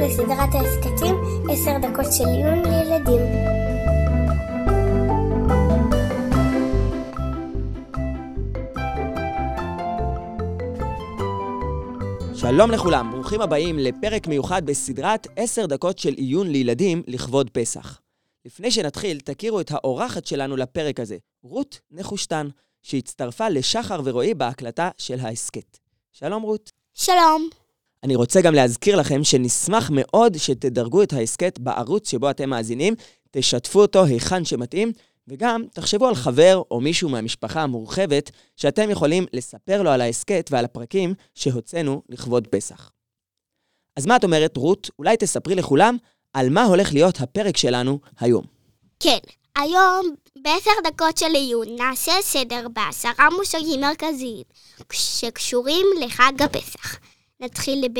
[0.00, 1.14] לסדרת ההסכתים
[1.50, 3.20] עשר דקות של עיון לילדים.
[12.34, 18.00] שלום לכולם, ברוכים הבאים לפרק מיוחד בסדרת עשר דקות של עיון לילדים לכבוד פסח.
[18.44, 22.48] לפני שנתחיל, תכירו את האורחת שלנו לפרק הזה, רות נחושתן,
[22.82, 25.78] שהצטרפה לשחר ורועי בהקלטה של ההסכת.
[26.12, 26.72] שלום רות.
[26.94, 27.59] שלום.
[28.04, 32.94] אני רוצה גם להזכיר לכם שנשמח מאוד שתדרגו את ההסכת בערוץ שבו אתם מאזינים,
[33.30, 34.92] תשתפו אותו היכן שמתאים,
[35.28, 40.64] וגם תחשבו על חבר או מישהו מהמשפחה המורחבת שאתם יכולים לספר לו על ההסכת ועל
[40.64, 42.90] הפרקים שהוצאנו לכבוד פסח.
[43.96, 44.90] אז מה את אומרת, רות?
[44.98, 45.96] אולי תספרי לכולם
[46.32, 48.44] על מה הולך להיות הפרק שלנו היום.
[49.00, 49.18] כן,
[49.56, 54.44] היום בעשר דקות של עיון נעשה סדר בעשרה מושגים מרכזיים
[54.92, 57.09] שקשורים לחג הפסח.
[57.40, 57.98] נתחיל ב...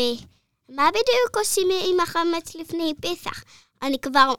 [0.69, 3.45] מה בדיוק עושים עם החמץ לפני פסח?
[3.83, 4.35] אני כבר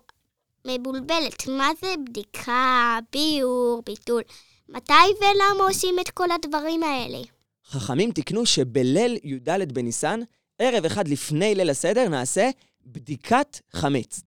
[0.68, 1.48] מבולבלת.
[1.48, 4.22] מה זה בדיקה, ביור, ביטול?
[4.70, 7.20] מתי ולמה עושים את כל הדברים האלה?
[7.66, 10.20] חכמים תיקנו שבליל י"ד בניסן,
[10.60, 12.50] ערב אחד לפני ליל הסדר, נעשה
[12.86, 14.22] בדיקת חמץ.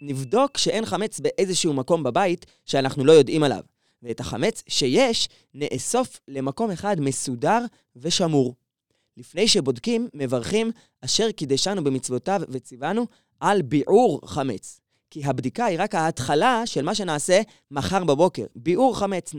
[0.00, 3.62] נבדוק שאין חמץ באיזשהו מקום בבית שאנחנו לא יודעים עליו.
[4.02, 7.60] ואת החמץ שיש, נאסוף למקום אחד מסודר
[7.96, 8.54] ושמור.
[9.16, 10.70] לפני שבודקים, מברכים
[11.04, 13.06] אשר קידשנו במצוותיו וציוונו
[13.40, 14.80] על ביעור חמץ.
[15.10, 18.46] כי הבדיקה היא רק ההתחלה של מה שנעשה מחר בבוקר.
[18.56, 19.34] ביעור חמץ.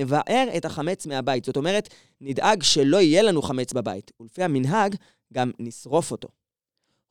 [0.00, 1.44] נבער את החמץ מהבית.
[1.44, 1.88] זאת אומרת,
[2.20, 4.94] נדאג שלא יהיה לנו חמץ בבית, ולפי המנהג,
[5.32, 6.28] גם נשרוף אותו.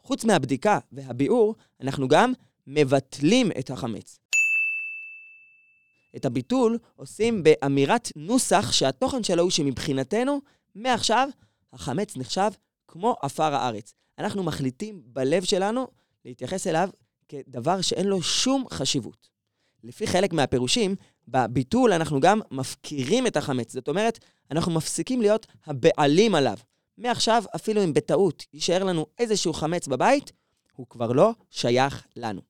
[0.04, 2.34] חוץ מהבדיקה והביעור, אנחנו גם
[2.68, 4.20] מבטלים את החמץ.
[6.16, 10.42] את הביטול עושים באמירת נוסח שהתוכן שלו הוא שמבחינתנו,
[10.76, 11.30] מעכשיו,
[11.74, 12.52] החמץ נחשב
[12.88, 13.94] כמו עפר הארץ.
[14.20, 15.88] אנחנו מחליטים בלב שלנו
[16.26, 16.90] להתייחס אליו
[17.28, 19.30] כדבר שאין לו שום חשיבות.
[19.84, 20.96] לפי חלק מהפירושים,
[21.28, 23.74] בביטול אנחנו גם מפקירים את החמץ.
[23.74, 24.20] זאת אומרת,
[24.52, 26.58] אנחנו מפסיקים להיות הבעלים עליו.
[26.98, 30.32] מעכשיו, אפילו אם בטעות יישאר לנו איזשהו חמץ בבית,
[30.76, 32.42] הוא כבר לא שייך לנו.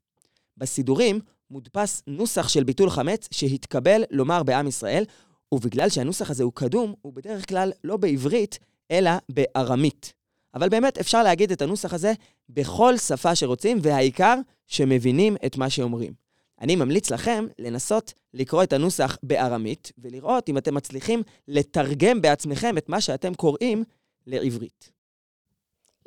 [0.58, 1.20] בסידורים
[1.50, 5.06] מודפס נוסח של ביטול חמץ שהתקבל לומר בעם ישראל,
[5.54, 8.60] ובגלל שהנוסח הזה הוא קדום, הוא בדרך כלל לא בעברית,
[8.92, 10.14] אלא בארמית.
[10.54, 12.14] אבל באמת אפשר להגיד את הנוסח הזה
[12.50, 14.36] בכל שפה שרוצים, והעיקר
[14.68, 16.14] שמבינים את מה שאומרים.
[16.62, 22.90] אני ממליץ לכם לנסות לקרוא את הנוסח בארמית, ולראות אם אתם מצליחים לתרגם בעצמכם את
[22.90, 23.84] מה שאתם קוראים
[24.28, 24.90] לעברית.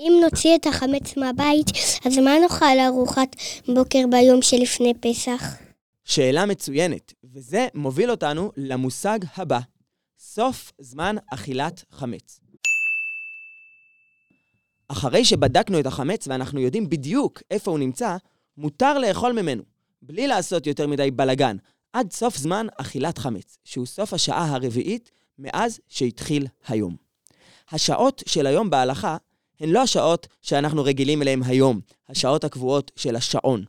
[0.01, 1.67] אם נוציא את החמץ מהבית,
[2.07, 3.37] אז מה נאכל ארוחת
[3.75, 5.66] בוקר ביום שלפני פסח?
[6.07, 9.61] שאלה מצוינת, וזה מוביל אותנו למושג הבא,
[10.19, 12.41] סוף זמן אכילת חמץ.
[14.89, 18.17] אחרי שבדקנו את החמץ ואנחנו יודעים בדיוק איפה הוא נמצא,
[18.57, 19.63] מותר לאכול ממנו,
[20.03, 21.57] בלי לעשות יותר מדי בלגן,
[21.93, 26.97] עד סוף זמן אכילת חמץ, שהוא סוף השעה הרביעית מאז שהתחיל היום.
[27.71, 29.17] השעות של היום בהלכה
[29.61, 33.65] הן לא השעות שאנחנו רגילים אליהן היום, השעות הקבועות של השעון.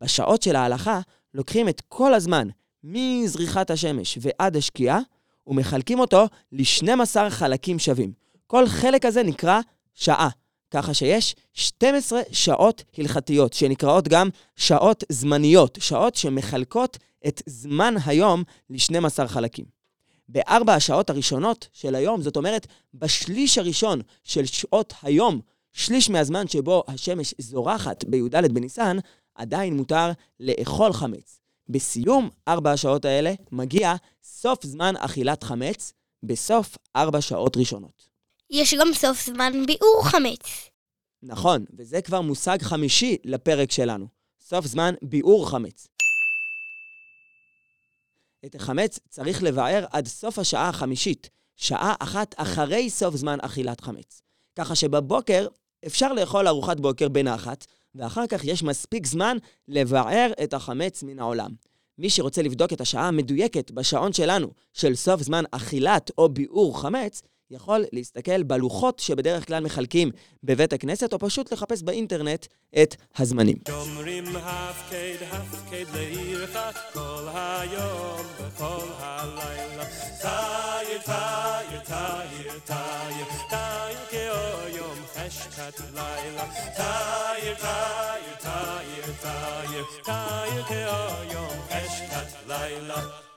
[0.00, 1.00] בשעות של ההלכה
[1.34, 2.48] לוקחים את כל הזמן
[2.84, 5.00] מזריחת השמש ועד השקיעה,
[5.46, 8.12] ומחלקים אותו ל-12 חלקים שווים.
[8.46, 9.60] כל חלק הזה נקרא
[9.94, 10.28] שעה,
[10.70, 19.26] ככה שיש 12 שעות הלכתיות, שנקראות גם שעות זמניות, שעות שמחלקות את זמן היום ל-12
[19.26, 19.64] חלקים.
[20.28, 25.40] בארבע השעות הראשונות של היום, זאת אומרת, בשליש הראשון של שעות היום,
[25.72, 28.96] שליש מהזמן שבו השמש זורחת בי"ד בניסן,
[29.38, 30.10] עדיין מותר
[30.40, 31.40] לאכול חמץ.
[31.68, 38.08] בסיום ארבע השעות האלה מגיע סוף זמן אכילת חמץ, בסוף ארבע שעות ראשונות.
[38.50, 40.70] יש גם סוף זמן ביעור חמץ.
[41.22, 44.06] נכון, וזה כבר מושג חמישי לפרק שלנו.
[44.40, 45.88] סוף זמן ביעור חמץ.
[48.44, 54.22] את החמץ צריך לבער עד סוף השעה החמישית, שעה אחת אחרי סוף זמן אכילת חמץ.
[54.56, 55.46] ככה שבבוקר
[55.86, 59.36] אפשר לאכול ארוחת בוקר בנחת, ואחר כך יש מספיק זמן
[59.68, 61.50] לבער את החמץ מן העולם.
[61.98, 67.22] מי שרוצה לבדוק את השעה המדויקת בשעון שלנו של סוף זמן אכילת או ביעור חמץ,
[67.50, 70.10] יכול להסתכל בלוחות שבדרך כלל מחלקים
[70.44, 72.46] בבית הכנסת, או פשוט לחפש באינטרנט
[72.82, 73.56] את הזמנים.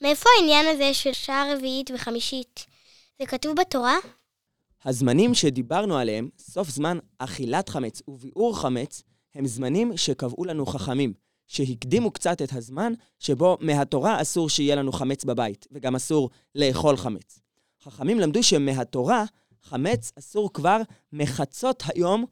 [0.01, 2.71] מאיפה העניין הזה של שעה רביעית וחמישית?
[3.21, 3.95] זה כתוב בתורה?
[4.85, 9.03] הזמנים שדיברנו עליהם, סוף זמן אכילת חמץ וביעור חמץ,
[9.35, 11.13] הם זמנים שקבעו לנו חכמים,
[11.47, 17.39] שהקדימו קצת את הזמן שבו מהתורה אסור שיהיה לנו חמץ בבית, וגם אסור לאכול חמץ.
[17.83, 19.25] חכמים למדו שמהתורה
[19.61, 20.81] חמץ אסור כבר
[21.13, 22.25] מחצות היום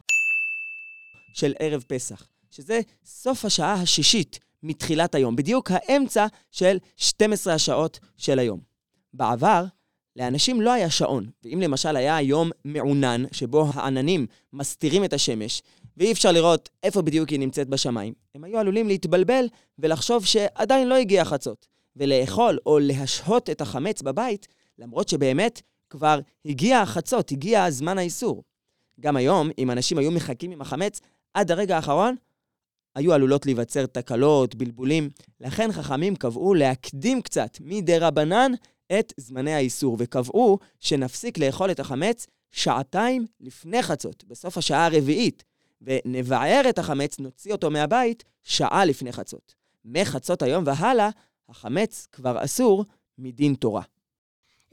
[1.33, 8.39] של ערב פסח, שזה סוף השעה השישית מתחילת היום, בדיוק האמצע של 12 השעות של
[8.39, 8.59] היום.
[9.13, 9.65] בעבר,
[10.15, 15.61] לאנשים לא היה שעון, ואם למשל היה יום מעונן, שבו העננים מסתירים את השמש,
[15.97, 19.45] ואי אפשר לראות איפה בדיוק היא נמצאת בשמיים, הם היו עלולים להתבלבל
[19.79, 24.47] ולחשוב שעדיין לא הגיע חצות, ולאכול או להשהות את החמץ בבית,
[24.79, 28.43] למרות שבאמת כבר הגיע החצות, הגיע זמן האיסור.
[28.99, 30.99] גם היום, אם אנשים היו מחכים עם החמץ
[31.33, 32.15] עד הרגע האחרון,
[32.95, 35.09] היו עלולות להיווצר תקלות, בלבולים.
[35.39, 38.51] לכן חכמים קבעו להקדים קצת מדי רבנן
[38.99, 45.43] את זמני האיסור, וקבעו שנפסיק לאכול את החמץ שעתיים לפני חצות, בסוף השעה הרביעית,
[45.81, 49.55] ונבער את החמץ, נוציא אותו מהבית שעה לפני חצות.
[49.85, 51.09] מחצות היום והלאה,
[51.49, 52.85] החמץ כבר אסור
[53.17, 53.81] מדין תורה.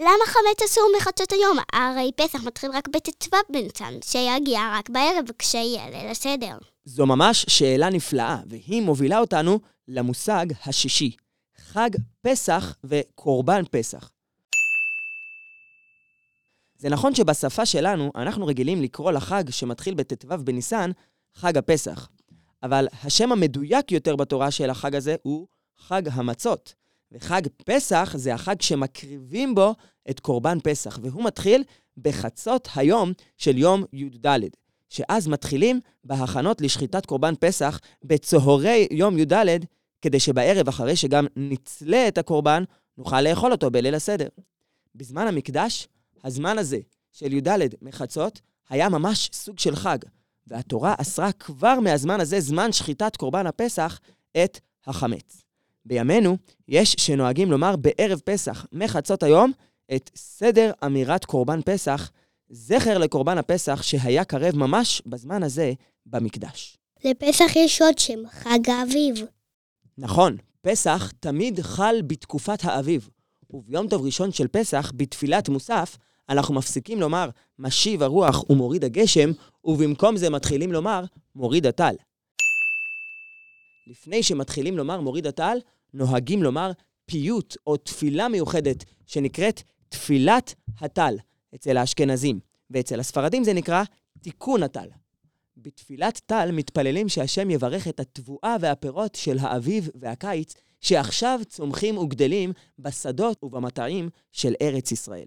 [0.01, 1.59] למה חמץ אסור מחצות היום?
[1.73, 6.59] הרי פסח מתחיל רק בט"ו בניסן, שיגיע רק בערב כשיהיה ליל הסדר.
[6.85, 11.17] זו ממש שאלה נפלאה, והיא מובילה אותנו למושג השישי,
[11.78, 11.90] חג
[12.23, 14.11] פסח וקורבן פסח.
[16.78, 20.90] זה נכון שבשפה שלנו אנחנו רגילים לקרוא לחג שמתחיל בט"ו בניסן
[21.34, 22.08] חג הפסח,
[22.62, 25.46] אבל השם המדויק יותר בתורה של החג הזה הוא
[25.78, 26.75] חג המצות.
[27.12, 29.75] וחג פסח זה החג שמקריבים בו
[30.11, 31.64] את קורבן פסח, והוא מתחיל
[31.99, 34.26] בחצות היום של יום י"ד,
[34.88, 39.34] שאז מתחילים בהכנות לשחיטת קורבן פסח בצהרי יום י"ד,
[40.02, 42.64] כדי שבערב, אחרי שגם נצלה את הקורבן,
[42.98, 44.28] נוכל לאכול אותו בליל הסדר.
[44.94, 45.88] בזמן המקדש,
[46.25, 46.78] הזמן הזה
[47.12, 47.48] של י"ד
[47.82, 49.98] מחצות היה ממש סוג של חג,
[50.46, 54.00] והתורה אסרה כבר מהזמן הזה, זמן שחיטת קורבן הפסח,
[54.44, 55.43] את החמץ.
[55.84, 56.37] בימינו
[56.69, 59.52] יש שנוהגים לומר בערב פסח, מחצות היום,
[59.94, 62.10] את סדר אמירת קורבן פסח,
[62.48, 65.72] זכר לקורבן הפסח שהיה קרב ממש בזמן הזה
[66.06, 66.78] במקדש.
[67.04, 69.36] לפסח יש עוד שם, חג האביב.
[69.98, 73.08] נכון, פסח תמיד חל בתקופת האביב,
[73.50, 75.96] וביום טוב ראשון של פסח, בתפילת מוסף,
[76.28, 79.31] אנחנו מפסיקים לומר משיב הרוח ומוריד הגשם,
[79.64, 81.04] ובמקום זה מתחילים לומר
[81.34, 81.94] מוריד הטל.
[83.87, 85.58] לפני שמתחילים לומר מוריד הטל,
[85.94, 86.72] נוהגים לומר
[87.06, 91.14] פיוט או תפילה מיוחדת שנקראת תפילת הטל
[91.54, 92.40] אצל האשכנזים,
[92.70, 93.82] ואצל הספרדים זה נקרא
[94.20, 94.88] תיקון הטל.
[95.56, 103.44] בתפילת טל מתפללים שהשם יברך את התבואה והפירות של האביב והקיץ, שעכשיו צומחים וגדלים בשדות
[103.44, 105.26] ובמטעים של ארץ ישראל.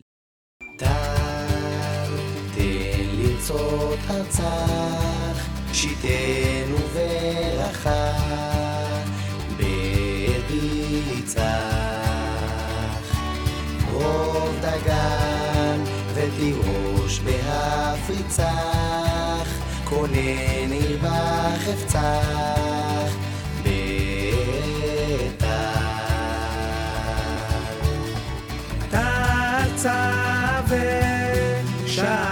[13.94, 15.84] רוב דגן
[16.14, 18.44] ותירוש בהפריצך,
[19.90, 22.00] כונן עיר בחפצך,
[23.64, 24.30] בטל.
[29.76, 30.80] צווה
[31.88, 32.29] שנה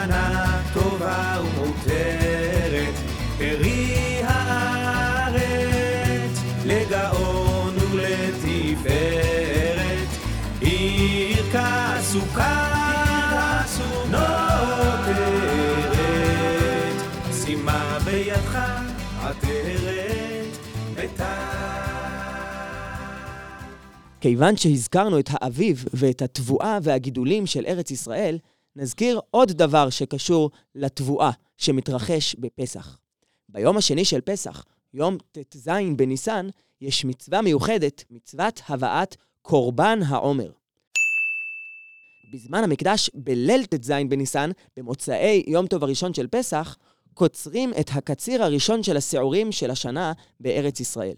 [24.21, 28.38] כיוון שהזכרנו את האביב ואת התבואה והגידולים של ארץ ישראל,
[28.76, 32.97] נזכיר עוד דבר שקשור לתבואה שמתרחש בפסח.
[33.50, 36.47] ביום השני של פסח, יום ט"ז בניסן,
[36.81, 40.52] יש מצווה מיוחדת, מצוות הבאת קורבן העומר.
[42.33, 46.78] בזמן המקדש, בליל ט"ז בניסן, במוצאי יום טוב הראשון של פסח,
[47.14, 51.16] קוצרים את הקציר הראשון של השעורים של השנה בארץ ישראל.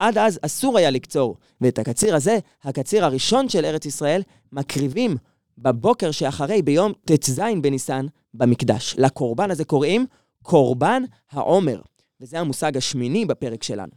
[0.00, 5.16] עד אז אסור היה לקצור, ואת הקציר הזה, הקציר הראשון של ארץ ישראל, מקריבים
[5.58, 8.94] בבוקר שאחרי, ביום ט"ז בניסן, במקדש.
[8.98, 10.06] לקורבן הזה קוראים
[10.42, 11.80] קורבן העומר,
[12.20, 13.92] וזה המושג השמיני בפרק שלנו.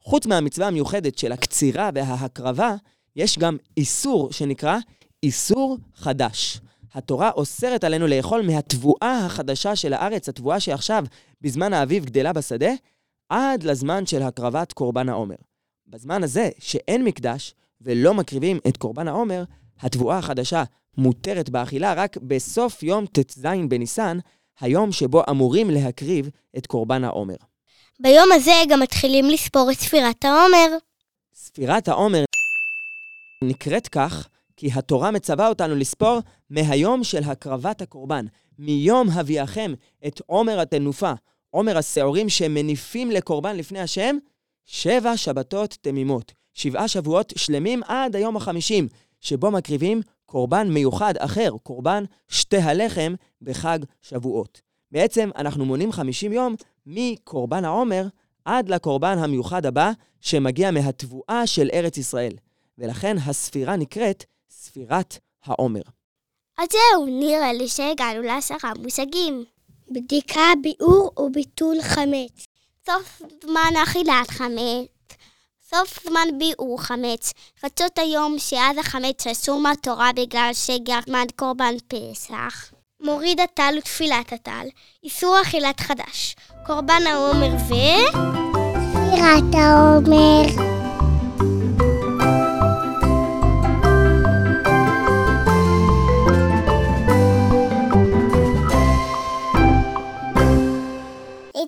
[0.00, 2.74] חוץ מהמצווה המיוחדת של הקצירה וההקרבה,
[3.16, 4.78] יש גם איסור שנקרא
[5.22, 6.60] איסור חדש.
[6.94, 11.04] התורה אוסרת עלינו לאכול מהתבואה החדשה של הארץ, התבואה שעכשיו,
[11.40, 12.70] בזמן האביב, גדלה בשדה,
[13.30, 15.36] עד לזמן של הקרבת קורבן העומר.
[15.86, 19.44] בזמן הזה, שאין מקדש ולא מקריבים את קורבן העומר,
[19.80, 20.64] התבואה החדשה
[20.96, 24.18] מותרת באכילה רק בסוף יום ט"ז בניסן,
[24.60, 27.34] היום שבו אמורים להקריב את קורבן העומר.
[28.00, 30.76] ביום הזה גם מתחילים לספור את ספירת העומר.
[31.34, 32.24] ספירת העומר
[33.44, 36.18] נקראת כך כי התורה מצווה אותנו לספור
[36.50, 38.26] מהיום של הקרבת הקורבן,
[38.58, 39.74] מיום הביאכם
[40.06, 41.12] את עומר התנופה,
[41.50, 44.16] עומר השעורים שמניפים לקורבן לפני השם,
[44.64, 48.88] שבע שבתות תמימות, שבעה שבועות שלמים עד היום החמישים,
[49.20, 54.60] שבו מקריבים קורבן מיוחד אחר, קורבן שתי הלחם בחג שבועות.
[54.92, 56.54] בעצם אנחנו מונים 50 יום
[56.86, 58.06] מקורבן העומר
[58.44, 59.90] עד לקורבן המיוחד הבא,
[60.20, 62.32] שמגיע מהתבואה של ארץ ישראל.
[62.78, 65.82] ולכן הספירה נקראת ספירת העומר.
[66.58, 69.44] אז זהו, נראה לי שהגענו לעשרה מושגים.
[69.90, 72.46] בדיקה, ביאור וביטול חמץ.
[72.86, 74.88] סוף זמן אכילת חמץ.
[75.70, 77.32] סוף זמן ביאור חמץ.
[77.64, 82.72] חצות היום שאז החמץ אסור מהתורה בגלל שגרמן קורבן פסח.
[83.00, 84.66] מוריד הטל ותפילת הטל.
[85.04, 86.36] איסור אכילת חדש.
[86.66, 87.74] קורבן העומר ו...
[88.92, 90.79] ספירת העומר.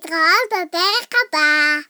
[0.03, 1.81] central até acabar.